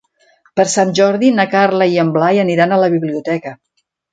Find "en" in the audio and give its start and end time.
2.07-2.11